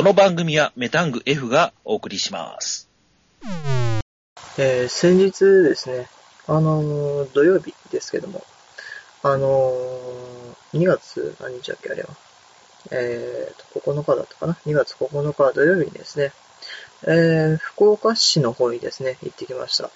[0.00, 2.88] この番組はメタング F がお送りします。
[4.56, 6.08] えー先日ですね、
[6.46, 8.42] あのー土曜日ですけども、
[9.22, 12.08] あのー2月何日だっけあれは。
[12.90, 16.32] えーと、9日だったかな ?2 月9日土曜日にですね、
[17.02, 19.90] えー福岡市の方にですね、行ってきました。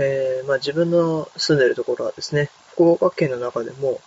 [0.00, 4.02] えーまあ自分の住んでるところはですね、福岡県の中でも、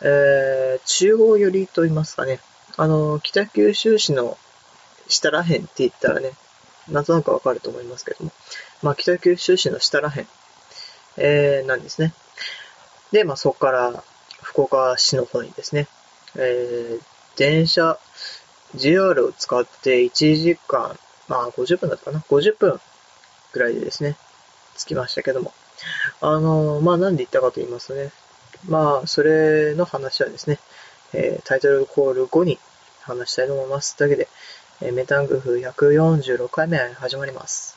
[0.00, 2.38] えー中央寄りと言いますかね、
[2.76, 4.38] あの北九州市の
[5.08, 6.32] 下らへんって言ったらね、
[6.88, 8.32] なんとなくわかると思いますけども、
[8.82, 10.26] まあ、北九州市の下らへん、
[11.16, 12.12] えー、なんですね。
[13.12, 14.04] で、まあ、そこから
[14.42, 15.88] 福岡市の方にですね、
[16.36, 17.02] えー、
[17.36, 17.98] 電車、
[18.74, 20.98] JR を使って1時間、
[21.28, 22.80] まあ、50分だったかな ?50 分
[23.52, 24.16] ぐらいでですね、
[24.76, 25.52] 着きましたけども。
[26.20, 28.10] あのーまあ、なんで言ったかと言いますとね、
[28.68, 30.58] まあ、それの話はですね、
[31.12, 32.58] えータイトルコール後に
[33.02, 33.96] 話したいと思います。
[33.96, 34.28] というわけで、
[34.80, 37.76] メタングフ146回目始まります。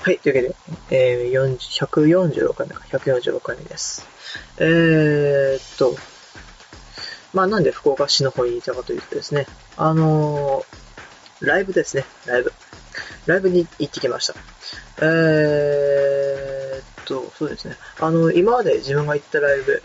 [0.00, 0.56] はい、というわけで、
[0.90, 4.06] えー、146回目か、146回目です。
[4.58, 5.96] えーっと、
[7.34, 10.78] まあなんで福岡市の方にいたかというとですね、あのー
[11.40, 12.52] ライブですね、ライブ。
[13.26, 14.34] ライブに行ってきました。
[15.00, 17.76] えーっと、そうですね。
[18.00, 19.82] あの、今まで自分が行ったライブ、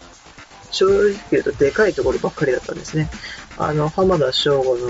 [0.71, 3.09] 正直言うとでかいところばっかりだったんですね。
[3.57, 4.89] あの、浜田省吾の、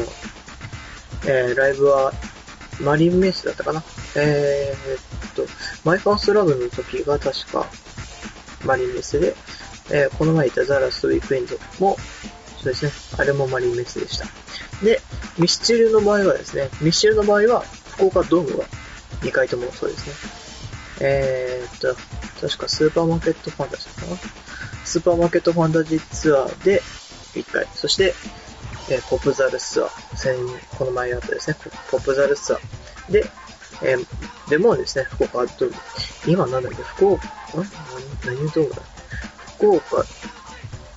[1.26, 2.14] えー、ライブは、
[2.82, 3.84] マリンメッセだったかな
[4.16, 5.46] えーっと、
[5.84, 7.68] マイファーストラブの時が確か、
[8.66, 9.36] マリンメッセで、
[9.92, 11.98] えーこの前行ったザラストウィークエンドも、
[12.62, 14.26] そうですね、あれもマリンメッセでした。
[14.84, 15.02] で、
[15.38, 17.62] ミスチルの場合はですね、ミスチルの場合は、
[17.98, 18.66] 福岡ドームが
[19.24, 20.14] 2回ともそうですね。
[21.02, 21.96] えーっと、
[22.40, 24.18] 確かスーパーマーケットファンタジーかな。
[24.86, 26.82] スーパーマーケットファンタジーツアーで
[27.34, 28.14] 1回、そして、
[28.90, 30.38] えーポップザルツアー、先
[30.78, 31.58] この前あったですね、
[31.90, 33.12] ポップザルツアー。
[33.12, 33.26] で、
[33.82, 34.06] えー
[34.50, 35.76] でもですね、福岡ドーム、
[36.28, 37.30] 今なんだっけ、福岡、ん
[38.26, 38.82] 何何ドームだ？
[39.56, 40.06] 福岡、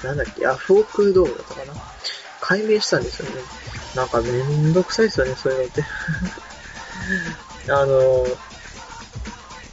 [0.02, 1.80] なんだっけ、ヤフオクドームだったかな。
[2.40, 3.40] 解明したんですよね。
[3.94, 5.84] なんかめんどくさいですよね、そういうのって。
[7.68, 8.26] あの、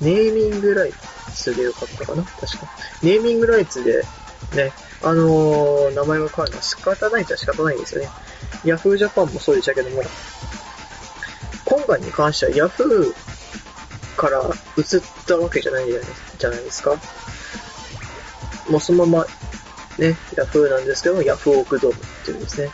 [0.02, 0.92] ネーミングライ
[1.34, 2.68] ツでよかったかな確か。
[3.02, 4.04] ネーミングライツで、
[4.56, 4.72] ね、
[5.02, 8.10] あのー名前が変わるのは仕方ないっちゃ仕方ないんですよね。
[8.66, 10.04] ヤフージャパンもそうでしたけども、
[11.66, 14.40] 今回に関してはヤフーから
[14.78, 15.88] 移ったわけじゃない
[16.38, 16.96] じゃないですか。
[18.70, 19.26] もうそのまま、
[19.98, 22.70] ね、ヤフーなんですけども、ヤフオクドームっていうんですね。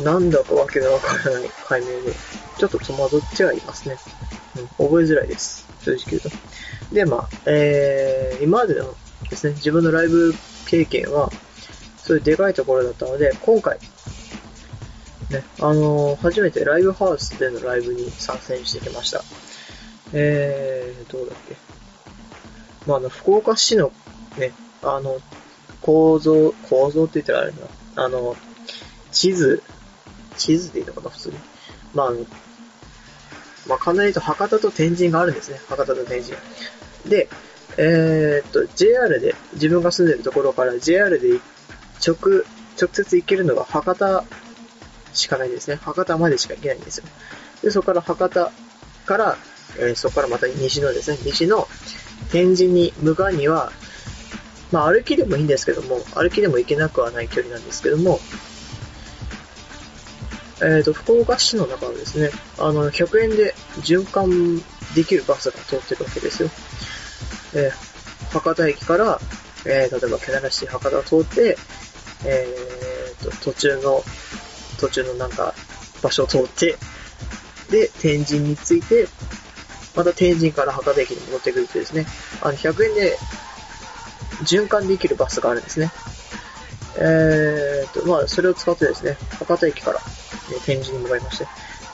[0.00, 2.12] なんだかわけがわからない解明で、
[2.58, 3.96] ちょっと戸惑ってはいますね。
[4.78, 5.66] 覚えづらいです。
[5.80, 6.30] 正直言うと。
[6.94, 8.94] で、まあ、えー、今までの
[9.30, 10.34] ですね、自分のライブ
[10.66, 11.30] 経験は、
[11.96, 13.78] そういうでかいところだったので、今回、
[15.30, 19.22] ね、あのー初めてライブハウスでのライブに参戦してきました。
[20.12, 21.56] えー、どうだっけ。
[22.86, 23.92] まあ、あの、福岡市の
[24.36, 24.52] ね、
[24.82, 25.18] あの、
[25.80, 27.56] 構造、構造って言ったらあれだ
[27.96, 28.04] な。
[28.04, 28.36] あの、
[29.10, 29.62] 地図、
[30.36, 31.36] 地図でいいのかな、普通に。
[31.94, 32.18] まあ、あの、
[33.66, 35.60] まあ、簡単に言うと博多と天神があるんですね。
[35.68, 36.36] 博多と天神。
[37.08, 37.28] で、
[37.76, 41.40] えーっと、JR で、自分が住んでるところから JR で
[42.06, 42.44] 直、
[42.80, 44.24] 直接行けるのが博多
[45.12, 45.76] しかないですね。
[45.76, 47.04] 博多までしか行けないんですよ。
[47.62, 48.52] で、そこから博多
[49.06, 49.36] から、
[49.78, 51.66] えーそこからまた西のですね、西の
[52.30, 53.72] 天神に向かうには、
[54.70, 58.20] まあ歩きでもいいんですけども、歩きでも行けなくはない距離なんですけども、
[60.62, 64.58] えっ、と、福岡市の中はですね、あの、100円で循環
[64.94, 66.50] できるバスが通ってるわけですよ。
[67.54, 67.92] えー
[68.32, 69.20] 博多駅から、
[69.66, 71.58] えー例えば、けなら市博多を通って、
[72.24, 74.02] えーと、途中の、
[74.80, 75.54] 途中のなんか、
[76.02, 76.76] 場所を通って、
[77.70, 79.08] で、天神に着いて、
[79.94, 82.06] また天神から博多駅に戻ってくるとですね、
[82.40, 83.18] あの、100円で
[84.44, 85.90] 循環できるバスがあるんですね。
[86.96, 90.00] えーと、まあ、それを使ってですね、博多駅から、
[90.52, 91.46] えー天神に向かいまして、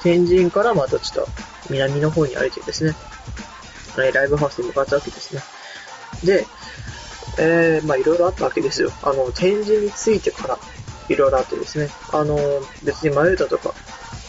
[0.03, 1.31] 天神からまたちょっと
[1.71, 2.95] 南の方に歩いてですね、
[3.97, 5.43] えーライブハウスに向かったわけですね。
[6.25, 6.47] で、
[7.39, 8.91] えー、まあいろいろあったわけですよ。
[9.03, 10.59] あの、展示についてから
[11.09, 12.37] いろいろあってですね、あの、
[12.85, 13.75] 別に迷ったとか、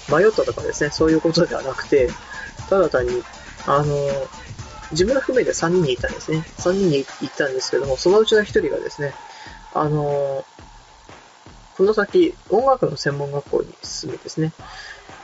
[0.09, 2.09] 迷ったとかですね、そういうことではなくて、
[2.69, 3.23] ただ単に、
[3.65, 3.95] あの、
[4.91, 6.43] 自分含めて3人にいたんですね。
[6.57, 9.13] 3人に行ったんですけども、そのうちの1人がですね、
[9.73, 10.45] あの、
[11.79, 14.51] この先、音楽の専門学校に進むんですね。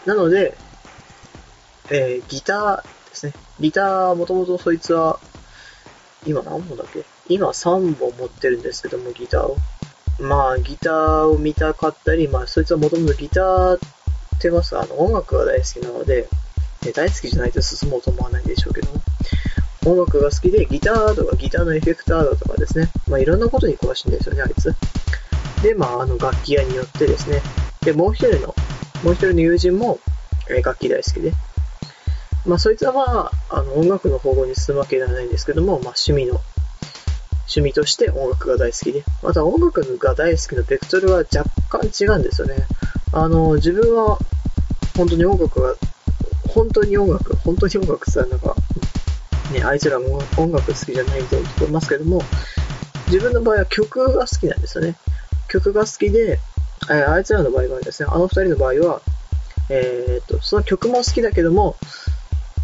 [0.05, 0.55] なので、
[1.89, 3.33] えーギターですね。
[3.59, 5.19] ギター、もともとそいつは、
[6.25, 7.03] 今何本だっけ？
[7.27, 9.57] 今3本持ってるんですけども、ギターを。
[10.17, 13.79] まあ、ギターを見たかったり、まあ、そいつはもともとギターっ
[14.39, 16.29] てますか、あの、音楽が大好きなので、
[16.83, 19.01] ね、大好きじゃないと進もうと思わないでしょうけども、
[19.87, 24.73] 音楽が好きで、ギターとかギターのエフェクターだとかですね、まあ、いろんなことに詳しいんですよね、あいつ。
[25.61, 27.41] で、まあ、あの、楽器屋によってですね、
[27.81, 28.55] で、もう一人の、
[29.03, 29.99] もう一人の友人も、
[30.49, 31.31] え楽器大好きで、
[32.45, 36.39] まあ、そいつはまあ、あの、音楽の方向に進むわけではないんですけども、まあ、趣味の、
[37.47, 42.55] 趣味として音楽が大好きで、また音楽が大好きのベクトルは若干違うんですよね。
[43.11, 44.19] あの、自分は、
[44.95, 45.75] 本当に音楽が、
[46.47, 48.55] 本当に音楽、本当に音楽ってなんか、
[49.51, 52.21] ね、あいつらも音楽好きじゃないみたいに聞こえますけども、
[53.07, 54.95] 自分の場合は曲が好きなんですよね。
[55.47, 56.39] 曲が好きで、
[56.89, 59.01] えー、あいつらの場合はですね、あの二人の場合は、
[59.69, 61.75] えー、っと、その曲も好きだけども、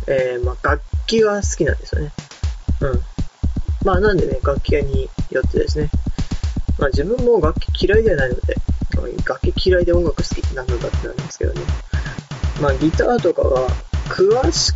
[0.07, 2.11] えー、まあ、楽器が好きなんですよね。
[2.81, 3.01] うん。
[3.83, 5.89] まあ、なんでね、楽器屋によってですね、
[6.77, 8.55] まあ、自分も楽器嫌いではないので、
[9.25, 11.61] 楽器嫌いで音楽好きって何なんだってなんですけどね。
[12.61, 13.69] まあ、ギターとかは、
[14.09, 14.73] 詳し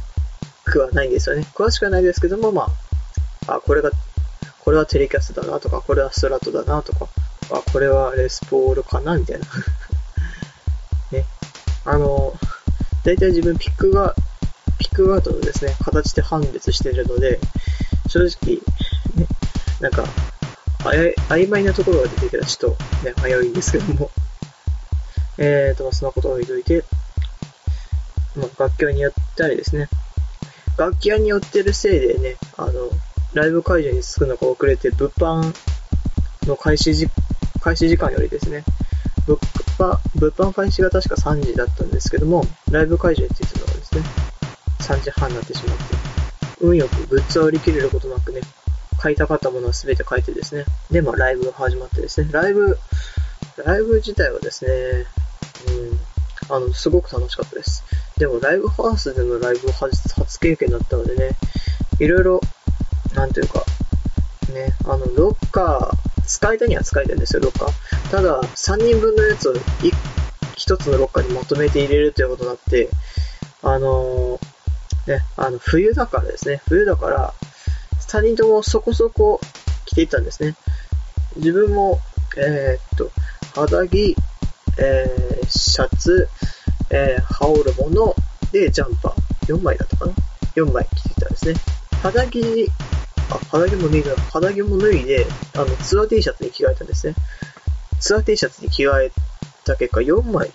[0.63, 1.46] くはないんですよね。
[1.54, 2.68] 詳しくはないですけども、ま
[3.48, 3.92] あ、あ、これが、
[4.63, 7.08] これはテレキャストだなとか、これはストラトだなとか、
[7.52, 9.18] あ、これはレスポールかな？
[9.18, 9.46] みたいな。
[11.12, 11.26] ね。
[11.86, 12.34] あの、
[13.04, 14.16] 大体自分ピックが
[14.78, 17.40] ピックガードのですね、形で判別してるので、
[18.08, 18.58] 正直、
[19.16, 19.28] ね、
[19.80, 20.04] なんか、
[20.80, 24.12] 曖昧なところが出てきたらちょっとね、危ういんですけども、
[25.38, 26.84] えーと、そのことを置いといて、
[28.36, 29.88] まあ、楽器屋によったりですね、
[30.78, 32.90] 楽器屋によってるせいでね、あの、
[33.34, 35.56] ライブ会場に着くのが遅れて、物販
[36.48, 37.08] の開始時、
[37.66, 38.64] 開始時間よりですね、
[39.26, 39.40] 物
[39.80, 44.02] 販、物販開始が確か3時だったんですけども、ライブ会場に着いたのがですね、
[44.82, 45.84] 3時半になってしまって、
[46.62, 48.42] 運よくグッズを売り切れることなくね、
[49.00, 52.78] 買いたかったものは全て買えてですね、で、まあライブが始まってですね、ライブ、
[53.66, 54.72] ライブ自体はですね、
[56.50, 57.84] うん、あの、すごく楽しかったです。
[58.18, 61.32] でも、ライブハウスでのライブ初初経験だったのでね、
[61.98, 62.42] いろいろ、
[63.16, 63.66] なんていうか、
[64.54, 68.12] ね、あの、ロッカー、使いたいには使えたんですよ、ロッカー。
[68.12, 72.89] ただ、3人分のやつを1つのロッカーにまとめて入れるということになって、
[73.62, 74.56] あのー
[75.07, 76.62] ね、あの、冬だからですね。
[76.68, 77.33] 冬だから、
[78.07, 79.39] 3人ともそこそこ
[79.86, 80.56] 着ていったんですね。
[81.36, 82.00] 自分も、
[82.38, 83.12] えー、っと、
[83.54, 84.16] 肌着、
[84.80, 86.27] えー、シャツ、
[86.89, 88.16] えー、羽織るもの、
[88.51, 89.25] で、ジャンパー。
[89.48, 90.13] 4枚だったかな
[90.56, 91.54] ?4 枚着ていたんですね。
[92.01, 92.68] 肌着、
[93.30, 94.16] あ、肌着も脱いだ。
[94.31, 95.25] 肌着も脱いで、
[95.56, 97.16] あの、ツアー T シャツに着替えたんですね。
[98.00, 99.12] ツアー T シャツに着替え
[99.66, 100.51] た結果、4枚、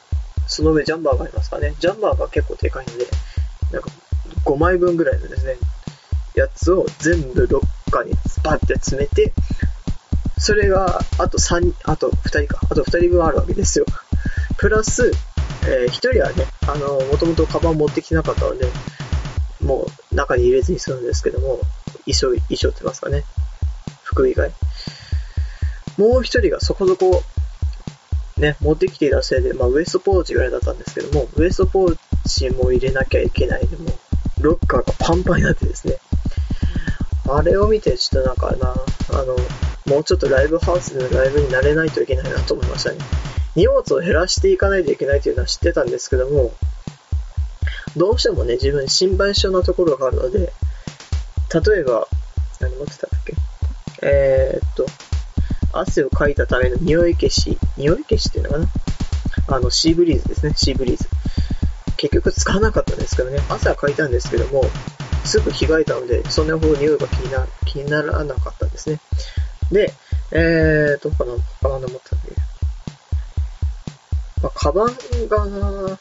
[0.47, 1.75] その上ジャンバーがありますかね。
[1.81, 3.07] ジャンバーが結構でかいので、
[3.73, 3.91] なんか、
[4.45, 5.57] 5枚分ぐらいのですね、
[6.35, 9.33] やつを全部ロッカーにスパッて詰めて、
[10.39, 13.85] それが、あと3、あと2人か、あと2人分あるわけですよ。
[14.57, 15.13] プラス、
[15.65, 18.67] えー、1人はね、あの、もともとカバン持ってきてなかったので、
[19.61, 21.61] もう中に入れずに済むんですけども、
[22.13, 23.25] 衣装、衣装って言いますかね。
[24.03, 24.51] 服以外。
[25.97, 27.23] もう1人がそこそこ、
[28.37, 33.91] ね、持ってきていたせいで、まあ、ウエストポーチぐらいだったんですけども、ウエストポーチも入れなきゃいけないでも、
[34.41, 35.99] ロッカーがパンパンになってですね。
[37.29, 38.75] あれを見て、ちょっとなんかな、
[39.19, 39.37] あの、
[39.87, 42.99] もうちょっとライブハウスでのライブになれないといけないなと思いましたね。
[43.55, 46.53] 荷物を減らしていかないといけないというのは知ってたんですけども、
[47.97, 50.53] どうしてもね、自分心配性なところがあるので、
[51.53, 52.07] 例えば、
[52.61, 53.35] 何持ってたんだっけ？
[54.03, 54.87] えー、っと、
[55.73, 58.67] 汗をかいたための匂い消し、匂い消しっていうのかな？
[59.57, 61.09] あの、シーブリーズですね、シーブリーズ。
[61.97, 64.65] 結局使わなかったんですけどね、朝書いたんですけども、
[65.25, 69.01] すぐ着替えたので、そんなほど匂いが気にな気にならなかったんですね。
[69.71, 69.93] で、
[70.31, 72.33] えー、どうかな、カバンで持ったんで。
[74.43, 74.97] まあ、カバン
[75.29, 75.99] が、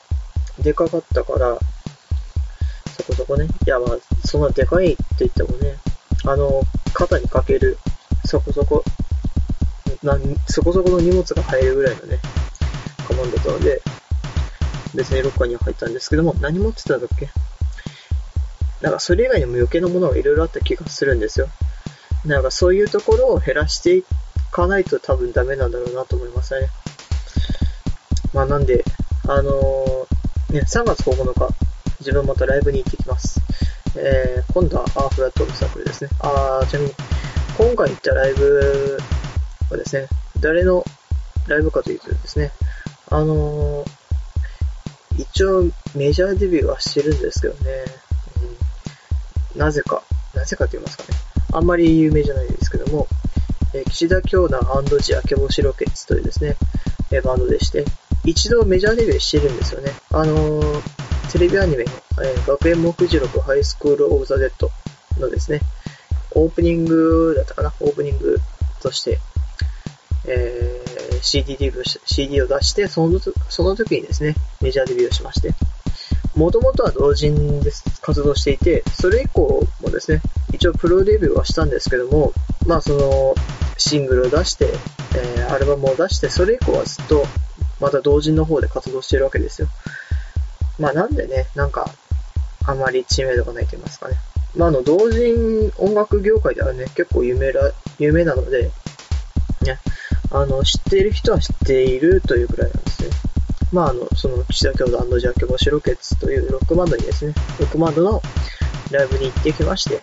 [0.60, 1.58] でかかったから、
[2.96, 3.48] そこそこね。
[3.66, 5.78] いや、まあ、そんなでかいって言ってもね、
[6.26, 6.62] あの、
[6.94, 7.78] 肩にかける、
[8.26, 8.84] そこそこ、
[10.04, 12.20] なそこそこの荷物が入るぐらいのね、
[13.08, 13.82] カバンだったので、
[14.96, 17.30] 別にロッカーには入ったんですけども、何持ってたんだっけ？
[18.82, 21.50] なんかそれ以外にも余計なものがいろいろあった気がするんですよ。
[22.26, 24.04] なんかそういうところを減らしてい
[24.52, 26.70] かないと多分ダメなんだろうなと思いますね。
[28.34, 28.84] まあなんで、
[29.28, 31.50] あのー、ね、3月9日、
[32.00, 33.42] 自分またライブに行ってきます。
[33.96, 36.10] えー、今度はアーフラットサークルですね。
[36.20, 36.94] あー、ちなみに、
[37.58, 38.98] 今回行ったライブ
[39.70, 40.08] はですね、
[40.40, 40.86] 誰の
[41.48, 42.52] ライブかというとですね、
[43.10, 43.90] あのー、
[45.18, 45.64] 一応
[45.96, 47.86] メジャーデビューはしてるんですけどね、
[49.54, 50.04] うん、なぜか、
[50.36, 51.10] なぜかと言いますかね、
[51.52, 53.08] あんまり有名じゃないですけども、
[53.74, 54.64] えー、岸田教団&
[55.02, 56.56] THE明星ロケッツというですね、
[57.12, 57.86] えー、バンドでして、
[58.24, 59.92] 一度メジャーデビューしてるんですよね。
[60.12, 60.99] あのー、
[61.32, 64.72] テレビアニメ、えー、学園黙示録 HIGHSCHOOL OF THE DEAD
[65.20, 65.62] のですね、
[66.32, 68.40] オープニングだったかなオープニング
[68.82, 69.20] として、
[70.28, 75.54] えー、CD デビュー CD を出して、その、その時にですね、メジャーデビューをしまして、
[76.36, 77.72] もともとは同人で
[78.02, 80.22] 活動していて、それ以降もですね、
[80.52, 82.34] 一応プロデビューはしたんですけども、
[82.66, 83.36] まあその、
[83.78, 84.66] シングルを出して、
[85.16, 87.24] えー、アルバムを出して、それ以降はずっと、
[87.80, 89.68] また同人の方で活動しているわけですよ。
[90.80, 91.90] まあなんでね、なんか、
[92.66, 94.16] あまり知名度がないと言いますかね。
[94.56, 98.72] まああの、同人音楽業界ではね、結構有名ら、有名なので、
[99.62, 99.80] ね、
[100.32, 103.10] あの、知っている人は知っているというくらいなんですね。
[103.72, 108.22] まあ、あの、その、岸田京都ジャケボシロケツというロックバンドにですね、ロックバンドの
[108.92, 110.02] ライブに行ってきまして、ね、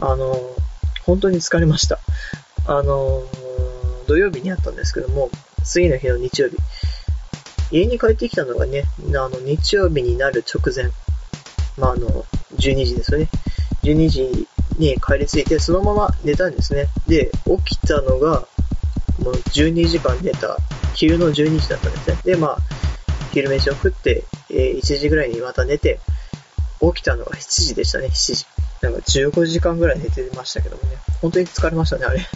[0.00, 0.38] あの、
[1.04, 1.98] 本当に疲れました。
[2.66, 3.22] あの、
[4.06, 5.30] 土曜日にあったんですけども、
[5.64, 6.56] 次の日の日曜日、
[7.70, 10.90] 家に帰ってきたのがね、あの、日曜日になる直前、
[11.78, 12.24] まあ、あの、
[12.56, 13.28] 12時ですよね。
[13.82, 16.88] 12時に帰り着いて、そのまま寝たんですね。
[17.06, 17.30] で、
[17.64, 18.46] 起きたのが、
[19.18, 20.56] もう12時間寝た
[20.94, 22.18] 昼の12時だったんですね。
[22.24, 22.58] で、まあ、
[23.32, 26.00] 昼飯を食って、えー、1時ぐらいにまた寝て、
[26.80, 28.46] 起きたのが7時でしたね、7時。
[28.82, 30.96] なんか15時間ぐらい寝てましたけどもね。
[31.22, 32.26] 本当に疲れましたね、あれ。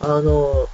[0.00, 0.68] あの、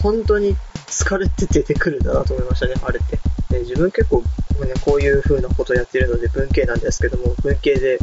[0.00, 0.56] 本当に
[0.90, 3.18] 疲れて出てくるんだなと思いましたね、あれって。
[3.50, 7.98] で自分結構、ね、こういう風なことやってるので文系なんですけども、文系で、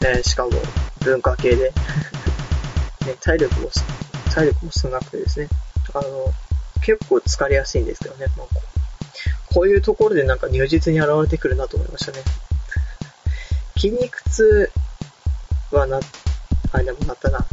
[0.00, 0.50] えー、しかも
[1.00, 1.72] 文化系で
[3.06, 3.70] ね、体力も、
[4.32, 5.48] 体力も少なくてですね、
[5.92, 6.32] あの、
[6.82, 8.26] 結構疲れやすいんですけどね。
[8.36, 8.46] まあ、
[9.52, 12.18] こういうところでなんか如実に現れてくるなと思いましたね。
[13.76, 14.70] 筋肉痛
[15.70, 16.00] はな、
[16.72, 17.44] あれでもなったな。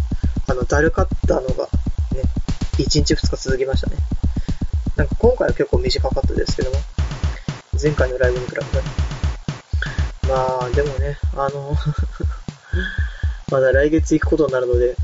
[0.48, 1.66] あの、だるかったのが
[2.14, 2.24] ね、
[2.78, 3.98] 1日2日続きましたね。
[4.96, 6.78] なんか今回は結構短かったですけども、
[7.82, 8.66] 前回のライブに比べて。
[10.28, 11.76] まあ、でもね、あの
[13.52, 14.96] まだ来月行くことになるので、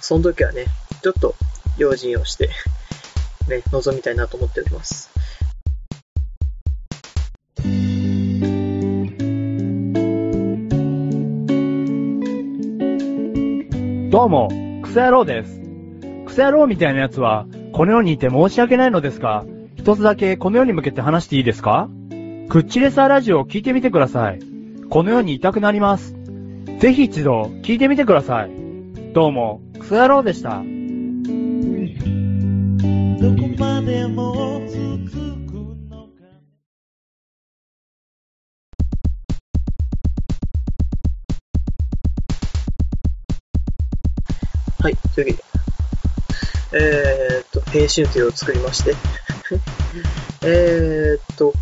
[0.00, 0.66] その時はね、
[1.02, 1.34] ちょっと
[1.76, 2.48] 用心をして
[3.48, 5.10] ね、臨みたいなと思っております。
[14.10, 14.48] どうも、
[14.82, 15.60] クソ野郎です。
[16.24, 21.88] クソ野郎みたいな奴は、この世にいて申し訳ないのですが、一つだけこの世に向けて話していいですか？
[22.48, 24.38] クッチレサーラジオを聞いてみてください。
[24.88, 26.14] この世にいたくなります。
[26.78, 28.50] ぜひ一度聞いてみてください。
[29.12, 30.50] どうも、クソ野郎でした。
[30.50, 30.62] どこ
[33.58, 34.76] までも続
[35.50, 35.54] く
[35.90, 36.08] のか
[44.80, 45.42] はい、というわけで、
[46.76, 47.23] えー、
[47.74, 48.94] 編集というを作りまして
[50.46, 51.52] えっと、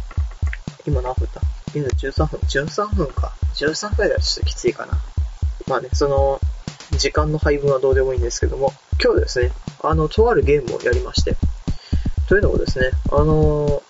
[0.86, 1.40] 今何分だ？
[1.74, 3.32] 今13分 ?13 分か。
[3.54, 5.00] 13分だとちょっときついかな。
[5.66, 6.38] まあね、その、
[6.98, 9.52] 時間の配分はどうでもいいんですけども、今日ですね、
[9.82, 11.34] あの、とあるゲームをやりまして、
[12.28, 13.82] というのもですね、あのー、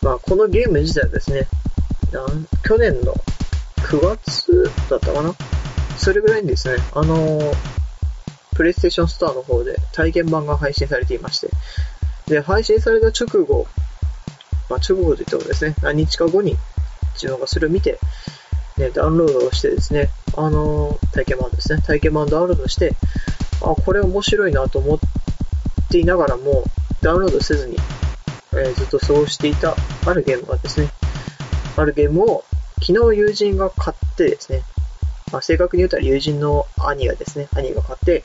[0.00, 1.48] まあ、このゲーム自体はですね、
[2.12, 3.14] なん去年の
[3.76, 5.34] 9月だったかな？
[5.98, 7.81] それぐらいにですね、あのー、
[8.62, 11.48] プレイステーションストアの方で体験版が配信されていまして、
[12.28, 13.66] で、配信された直後、
[14.70, 16.56] まあ、直後といってもですね、何日か後に
[17.14, 17.98] 自分がそれを見て、
[18.76, 22.94] ね、ダウンロードをしてですね、あのー、体験版ですね、体験版ダウンロードして、
[23.62, 24.98] あ、これ面白いなと思っ
[25.90, 26.62] ていながらも、
[27.00, 27.76] ダウンロードせずに、
[28.52, 29.74] えー、ずっと過ごしていた
[30.06, 30.88] あるゲームがですね、
[31.76, 32.44] あるゲームを
[32.80, 34.62] 昨日友人が買ってですね、
[35.32, 38.22] まあ、正確に言うと友人の兄がですね、兄が買って、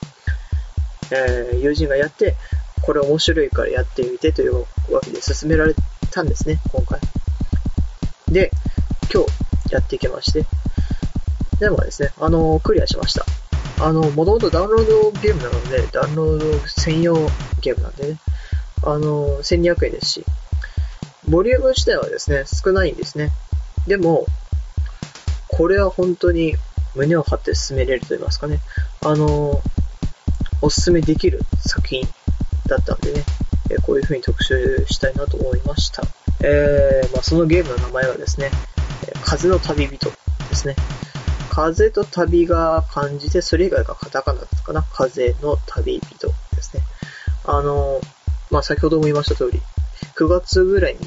[1.11, 2.35] えー、友人がやって、
[2.81, 4.61] これ面白いからやってみてという
[4.91, 5.75] わけで勧められ
[6.11, 6.99] たんですね、今回。
[8.27, 8.51] で、
[9.13, 10.45] 今日やっていきまして、
[11.59, 13.25] でもですね、あのー、クリアしました。
[13.79, 17.15] あの、もともとダウンロードゲームなので、ダウンロード専用
[17.61, 18.19] ゲームなんでね、
[18.83, 20.25] あの、1200円ですし、
[21.27, 23.31] ボリューム自体はですね、少ないんですね。
[23.85, 24.25] でも、
[25.47, 26.55] これは本当に
[26.95, 28.59] 胸を張って進めれると言いますかね、
[29.01, 29.61] あの、
[30.61, 32.07] おすすめできる作品
[32.67, 33.23] だったんでね、
[33.69, 36.03] えこういう風に特集したいなと思いました。
[36.41, 38.51] えー、まあ、そのゲームの名前はですね、
[39.23, 40.15] 風の旅人で
[40.55, 40.75] すね。
[41.49, 44.83] 風と旅が漢字で、それ以外がカタカナですかな。
[44.93, 46.83] 風の旅人ですね。
[47.45, 47.99] あの、
[48.51, 49.61] まあ、先ほども言いました通り、
[50.15, 50.99] 9月ぐらいに、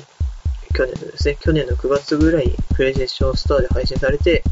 [0.74, 4.42] 去年のですね、去年の9月ぐらいにプレイステーションストアで配信されて、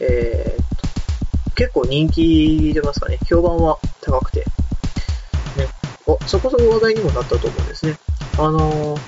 [0.00, 0.67] えー、
[1.58, 3.18] 結構人気出ますかね。
[3.28, 4.44] 評判は高くて。
[5.56, 5.66] ね。
[6.06, 7.98] お、そこそこ話題にもなったと思うんですね。
[8.38, 9.00] あのー、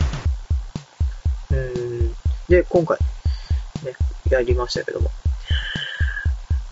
[1.52, 2.14] うん。
[2.48, 2.98] で、今回、
[3.84, 3.92] ね、
[4.28, 5.12] やりましたけども。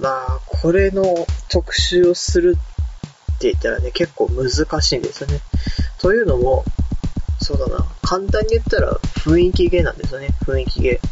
[0.01, 1.05] まあ、これの
[1.49, 2.57] 特集をする
[3.37, 5.41] って言ったらね、結構難しいんですよね。
[6.01, 6.65] というのも、
[7.41, 11.09] そうだな、簡単に言ったら雰囲気ゲーなんですよね、雰囲気ゲー。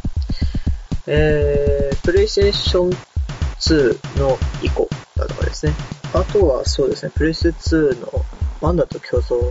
[1.07, 3.16] えー、プレイステーション
[3.61, 5.73] 2の以降だとかですね。
[6.15, 8.25] あとはそうですね、プレス2の
[8.61, 9.49] ワンダと競争だ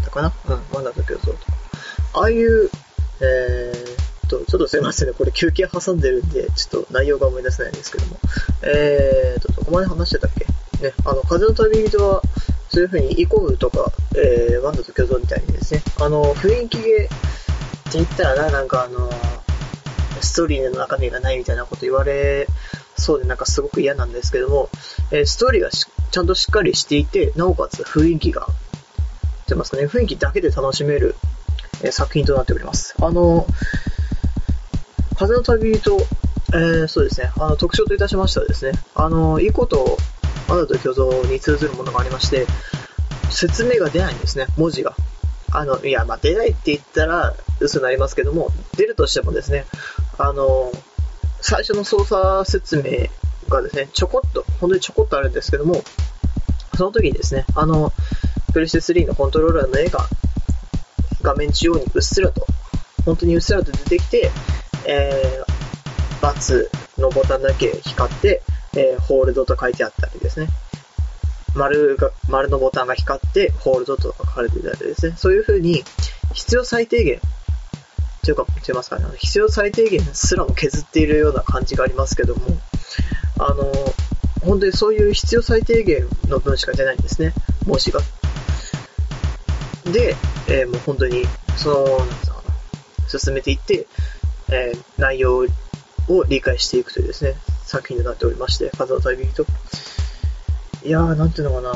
[0.00, 1.38] ったかなうん、ワンダと競争とか。
[2.14, 2.70] ああいう、
[3.20, 8.18] えーと、ちょっとすいませんね、これ休憩挟んでるんで、ちょっと内容が思い出せないんですけども。
[8.62, 10.46] えーと、どこまで話してたっけ？
[10.84, 12.22] ね、あの、風の旅人は、
[12.68, 17.08] そういう風にイコーとか、えー、ワンダと巨像みたいにですね、あの、雰囲気ゲーっ
[17.92, 19.10] て言ったらな、なんかあの、
[20.20, 22.46] ストーリーの中身がないみたいなこと言われ
[22.98, 24.68] そうでなんかすごく嫌なんですけども、
[25.10, 28.46] えー、ストーリーがちゃんとしっかりしていて、なおかつ雰囲気が、
[29.46, 31.14] てますかね、雰囲気だけで楽しめる、
[31.82, 32.94] えー、作品となっております。
[33.00, 33.46] あの、
[35.16, 35.96] 風の旅人、
[36.52, 39.96] えー、そうですね、あの、特徴といたしましてはですね、あの、いいこと、
[40.48, 42.46] アナと巨像に通ずるものがありまして、
[43.30, 44.94] 説明が出ないんですね、文字が。
[45.50, 49.66] あの、いや、まあ、出ないって言ったら嘘になりますけども、出るとしてもですね、
[50.18, 50.72] あの、
[51.40, 53.08] 最初の操作説明
[53.48, 55.82] がですね、ちょこっと、本当にちょこっとあるんですけども、
[56.76, 57.92] その時にですね、あの、
[58.52, 60.06] プレステ3のコントローラーの絵が
[61.22, 62.46] 画面中央にうっすらと、
[63.04, 64.30] 本当にうっすらと出てきて、
[64.86, 68.42] えー、バツのボタンだけ光って、
[68.76, 70.48] えー、ホールドと書いてあったりですね。
[71.54, 75.14] 丸が、丸のボタンが光って、ホールドと書かれていたりですね。
[75.16, 75.84] そういう風に、
[76.32, 77.20] 必要最低限、
[78.22, 82.42] というか、言いますかね、必要最低限すらも削っているような感じがありますけども、
[83.38, 83.72] あの、
[84.44, 87.32] 本当にそういう必要最低限の分しか出ないんですね、
[87.66, 88.00] 文字が。
[89.84, 90.16] で、
[90.48, 93.86] えー、もう本当に、その、なんつうのかな、進めていって、
[94.50, 95.46] えー、内容
[96.08, 99.46] を理解していくというですね、作品になっておりまして、風の旅人。
[100.84, 101.74] いやー、なんていうのかな、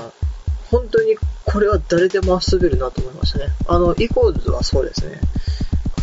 [0.70, 3.48] 本当にこれは誰でも遊べるなと思いましたね。
[3.66, 5.20] あの、イコーズはそうですね。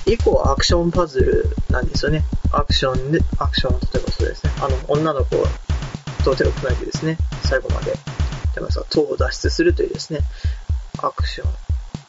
[0.05, 2.23] 以降はアクションパズルなんですよね。
[2.51, 4.51] アクションで、アクション、例えばそうですね。
[4.61, 5.35] あの、女の子
[6.23, 7.93] と手を繋いでですね、最後まで、
[8.55, 10.19] でもさ、塔を脱出するというですね、
[11.01, 11.51] アクション、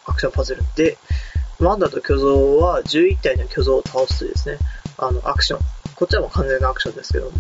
[0.07, 0.97] アクションパズルで、
[1.59, 4.59] ワンダと巨像は11体の巨像を倒すというですね、
[4.97, 5.61] あの、アクション。
[5.95, 7.33] こっちはもう完全なアクションですけども、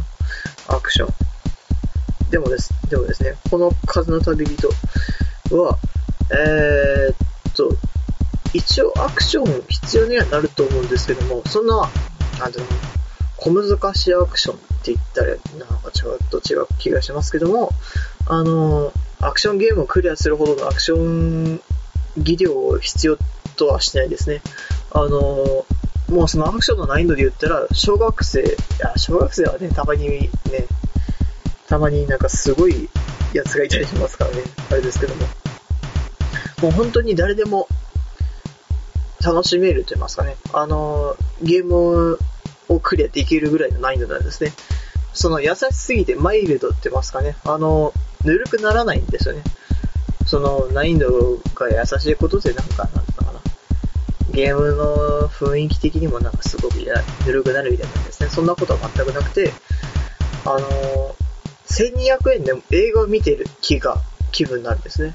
[0.69, 1.15] アクション。
[2.31, 4.69] でもです、でもですね、この風の旅人
[5.57, 5.79] は、
[6.31, 7.77] えー、っと、
[8.53, 11.77] 一応アクション必要にはなると思うんですけども、そんな、
[12.39, 12.71] なんていうの、
[13.37, 17.71] 小難しいアクションって言ったら、なんか違うと違う気がしますけども、
[18.27, 21.61] あの、アクションゲームをクリアするほどのアクション
[22.19, 23.19] 技量を必要
[23.57, 24.43] とはしないですね。
[24.93, 25.65] あの、
[26.09, 28.45] もうそのアクションの難易度で言ったら、小学生、い
[28.79, 30.29] や、小学生はね、たまにね、
[31.69, 32.89] たまになんかすごい
[33.33, 35.27] やつがいたりしますからね、あれですけども。
[36.63, 37.69] もう本当に誰でも
[39.25, 40.37] 楽しめると言いますかね。
[40.53, 42.19] あの、ゲーム
[42.69, 44.53] をクリアできるぐらいの難易度なんですね。
[45.13, 47.37] その優しすぎてマイルドって言いますかね。
[47.45, 47.93] あの、
[48.25, 49.43] ぬるくならないんですよね。
[50.27, 53.41] その難易度が優しいことでなんか、なんかな。
[54.33, 58.29] ゲームの雰囲気的にもなんかすごくぬるくなるみたいなんですね。
[58.31, 59.53] そんなことは全くなくて、
[60.45, 61.17] あの、
[61.69, 64.01] 1200円でも映画を見てる気が、
[64.33, 65.15] 気分になるんですね。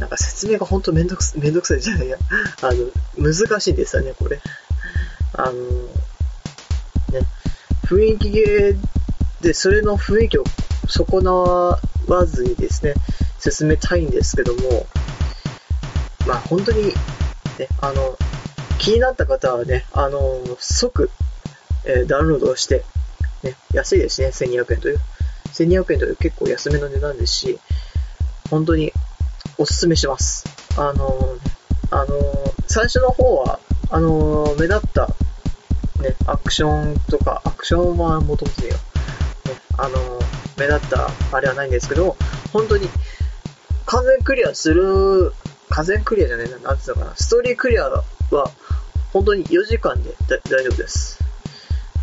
[0.00, 2.16] なんか説明がほんとめんどくさ、めんどくさいじゃないや。
[2.62, 4.40] あの、難しいんですよね、これ。
[5.34, 7.26] あの、ね、
[7.84, 8.76] 雰囲気ゲー
[9.42, 10.44] で、それの雰囲気を
[10.88, 12.94] 損なわずにですね、
[13.38, 14.86] 進めたいんですけども、
[16.26, 16.94] まあ本当に、
[17.58, 18.16] ね、あの、
[18.78, 21.10] 気になった方はね、あの、即、
[21.84, 22.84] えー、ダウンロードして、
[23.42, 25.00] ね、安いですね、1200円という。
[25.52, 27.58] 1200円という結構安めの値段ですし、
[28.48, 28.92] 本当に
[29.58, 30.44] おすすめします。
[30.76, 31.38] あの、
[31.90, 32.06] あの、
[32.66, 33.58] 最初の方は、
[33.90, 35.06] あの、目立った、
[36.02, 38.74] ね、アクションとか、アクションはもともとねよ。
[38.74, 38.80] ね、
[39.76, 40.20] あの、
[40.56, 42.16] 目立ったあれはないんですけど、
[42.52, 42.88] 本当に、
[43.86, 45.32] 完全クリアする、
[45.68, 48.04] 完全クリアじゃないな、なんていうのかな、ストーリークリアは、
[49.12, 51.18] 本当に4時間で大丈夫です。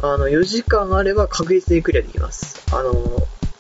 [0.01, 2.62] あの、4時間あれば確実にクリアできます。
[2.71, 2.91] あの、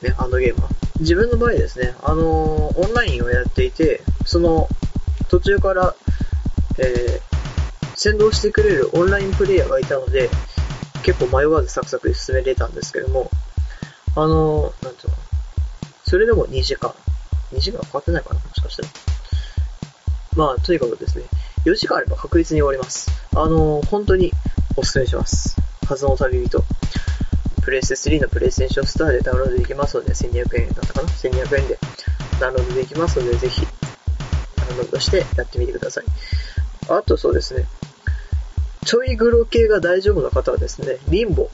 [0.01, 0.69] ね、あのゲームは。
[0.99, 4.67] 自分の場合ですね、あのー、オンラインをやっていて、その、
[5.29, 5.95] 途中から、
[6.79, 10.29] えー、先導してくれるオンラインプレイヤーがいたので、
[11.03, 13.29] 結構迷わずサクサク進めれたんですけども、
[14.15, 15.15] あのー、なんていうの、
[16.03, 16.93] それでも2時間。
[17.53, 18.89] 2時間かかってないかなもしかしたら。
[20.35, 21.25] まあ、とにかくですね、
[21.65, 23.11] 4時間あれば確実に終わります。
[23.35, 24.31] あのー本当に
[24.75, 25.55] お勧めします。
[25.87, 26.63] 風の旅人。
[27.67, 31.77] プレイス3のプレイステーションスターでダウンロードできますので、1200円だったかな ?1200 円で
[32.39, 33.67] ダウンロードできますので、ぜひ、
[34.55, 36.05] ダウンロードしてやってみてください。
[36.87, 37.65] あとそうですね、
[38.85, 41.49] ちょいグロ系が大丈夫な方はですね、リンボ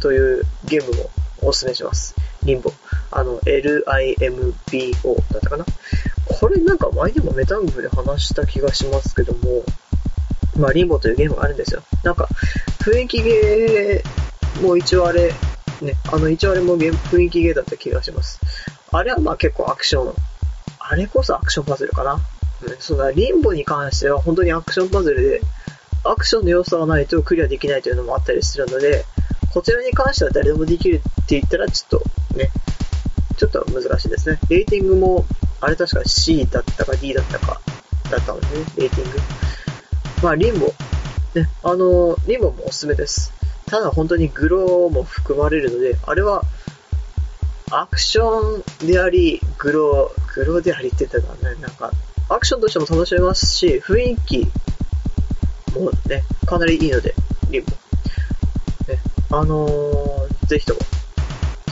[0.00, 1.10] というゲームも
[1.42, 2.14] お勧めします。
[2.44, 2.72] リンボ。
[3.10, 5.66] あの、LIMBO だったかな？
[6.28, 9.64] これなんか前にもメタングで話した気がしますけども、
[10.56, 11.82] まあ、リンボというゲームがあるんですよ。
[12.04, 12.26] なんか、
[12.80, 15.32] 雰囲気ゲーもう一応あれ、
[15.80, 18.40] ね、あの一応あれも雰囲気ゲーだった気がします。
[18.90, 20.14] あれはまあ結構アクション、
[20.78, 22.20] あれこそアクションパズルかな。
[22.62, 25.40] うん、そうだ、リンボに関しては本当にアクションパズルで、
[26.04, 29.04] アクションの要素がないとクリアできないというのもあったりするので、
[29.52, 32.50] こちらに関しては誰でもできるって言ったらちょっとね、
[33.36, 34.38] ちょっと難しいですね。
[34.48, 35.24] レーティングも、
[35.60, 37.60] あれ確か C だったか D だったか、
[38.10, 39.18] だったのでね、レーティング。
[40.22, 40.72] まあ、リンボ。
[41.34, 43.32] ね、あのー、リンボもおすすめです。
[43.72, 46.42] ただ本当にグローも含まれるので、あれは、
[47.70, 51.90] アクションであり、グロー、グローでありって言ったらね、なんか、
[52.28, 54.40] アクションとしても楽しめますし、雰囲気
[55.74, 57.14] もね、かなりいいので、
[57.48, 57.70] リンボ。
[58.92, 60.80] ね、あのー、ぜひとも、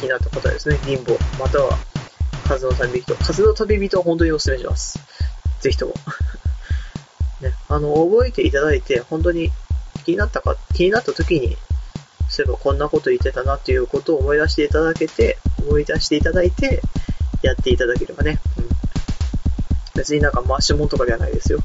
[0.00, 1.76] 気になった方はですね、リンボ、または、
[2.48, 3.14] 風の旅人。
[3.16, 4.98] 風の旅人は本当にお勧めします。
[5.60, 5.92] ぜひとも。
[7.46, 9.52] ね、あの、覚えていただいて、本当に
[10.06, 11.58] 気になったか、気になった時に、
[12.30, 16.80] そういえばこんなこと言ってたなっていうことを思い出していただけて、思い出していただいて、
[17.42, 18.38] やっていただければね。
[18.56, 18.68] うん。
[19.96, 21.58] 別になんか回し物とかではないですよ。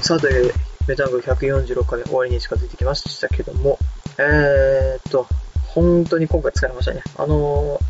[0.00, 0.54] さあ、という、
[0.86, 3.76] メタング146回目終わりに近づいてきましたけども、
[4.18, 5.26] えーっと、
[5.66, 7.02] 本当に今回疲れましたね。
[7.16, 7.80] あの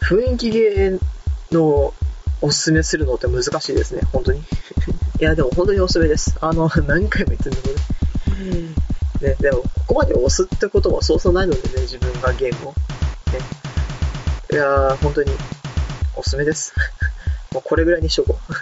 [0.00, 0.98] ー、雰囲気ゲー
[1.52, 1.92] の
[2.44, 4.40] おすすめするのって難しいですね、本当に。
[5.18, 6.36] いや、でも本当におすすめです。
[6.42, 7.68] あの、何回も言ってんだけ
[9.22, 9.36] どね。
[9.40, 12.70] でも、ここまで押すってことはそうそうないのでね、自分がゲームを。
[12.72, 12.76] ね。
[14.52, 15.32] いやー、本当に、
[16.16, 16.74] おすすめです。
[17.50, 18.52] もうこれぐらいにしとこう。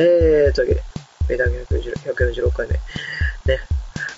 [0.00, 0.82] えー、というわ
[1.28, 2.72] けで、メダル146回目。
[3.52, 3.60] ね、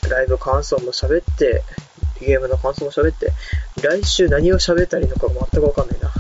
[0.09, 1.65] ライブ感想も喋って、
[2.21, 3.33] ゲームの感想も喋って、
[3.83, 6.13] 来週何を喋ったらいいのか全くわかんないな。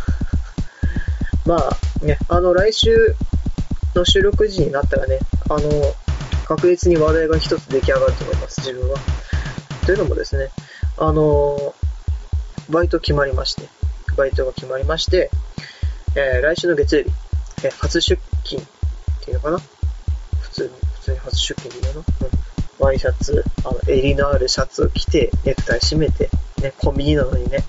[1.50, 3.16] まあ、ね、あの、来週
[3.96, 5.68] の収録時になったらね、あの、
[6.46, 8.96] 確実に話題が一つ出来上がると思います、自分は。
[9.84, 10.50] というのもですね、
[10.96, 11.74] あの、
[12.68, 13.62] バイト決まりまして、
[14.16, 15.28] バイトが決まりまして、
[16.14, 17.10] えー来週の月曜日、
[17.64, 18.66] えー初出勤っ
[19.24, 19.58] ていうのかな？
[20.42, 22.26] 普通に、普通に初出勤でいいのかな？
[22.28, 22.84] うん。
[22.86, 26.30] ワイシャツ、あの、襟のあるシャツを着て、ネクタイ締めて、
[26.62, 27.64] ね、コンビニなのにね、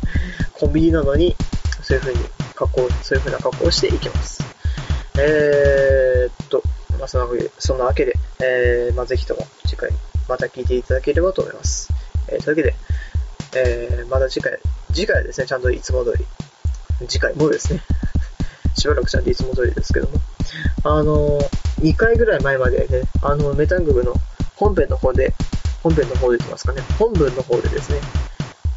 [0.52, 1.34] コンビニなのに、
[1.82, 2.20] そういう風に
[2.66, 4.42] 格好、そういう風な格好をしていきます。
[5.18, 6.62] えーっと、
[6.98, 9.90] まあ、そんなわけで、そんなわけで、えー、まあ、ぜひとも次回
[10.28, 11.92] また聞いていただければと思います。
[12.28, 12.74] えー、というわけで、
[13.56, 14.58] えー、また次回、
[14.92, 16.24] 次回はですね、ちゃんといつも通り、
[17.08, 17.80] 次回もですね、
[18.78, 20.20] しばらくちゃんといつも通りですけども、
[20.84, 21.40] あの、
[21.80, 24.14] 2回ぐらい前までね、あの、メタングブの
[24.54, 25.34] 本編の方で、
[25.82, 27.98] 本編の方で言ってますかね、本文の方でですね、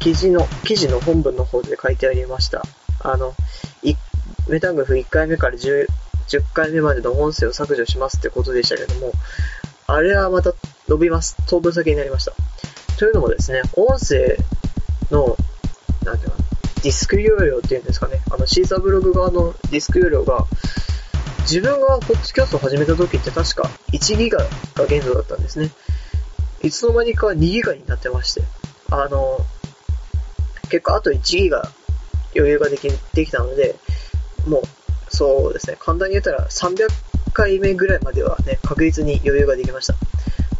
[0.00, 2.62] 記事の、記事の本文の方で書いてありました。
[3.00, 3.34] あの、
[4.48, 5.86] メタグフ1回目から 10,
[6.28, 9.12] 10回目までの音声を削除しますってことでしたけども、
[9.86, 10.52] あれはまた
[10.88, 11.36] 伸びます。
[11.46, 12.32] 当分先になりました。
[12.96, 14.36] というのもですね、音声
[15.10, 15.36] の、
[16.04, 16.42] なんていうのか、
[16.82, 20.46] ディスク容量っていうんですかね、あの、シーサーブログ側のディスク容量が、
[21.40, 24.38] 自分がポッドキャストを始めた時って確か1ギガ
[24.74, 25.70] が限度だったんですね。
[26.62, 28.42] いつの間にか2ギガになってまして、
[28.90, 29.38] あの、
[30.70, 31.70] 結構あと1ギガ
[32.34, 33.76] 余裕ができ、できたので、
[34.46, 34.62] もう、
[35.08, 36.88] そうですね、簡単に言ったら300
[37.32, 39.94] 回目ぐらいまではね、確実に余裕ができました。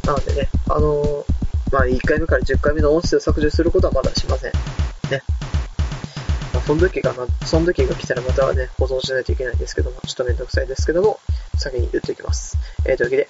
[0.06, 1.36] なのでね、あのー
[1.72, 4.52] まあ、1回目から10回目の音声を削除することはまだしません。
[5.10, 5.22] ね。
[6.54, 11.18] まあ、その時がな、その時が来たらまたね、保存しないといけないんですけども、ちょっとめんどくさいですけども、
[11.56, 12.56] 先に言っておきます。
[12.84, 13.26] えー、というわけで、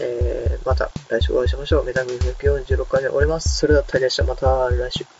[0.00, 1.84] えー、また来週お会いしましょう。
[1.84, 3.58] メタグ146回目終わります。
[3.58, 4.24] それでは、大変でした。
[4.24, 5.17] また来週。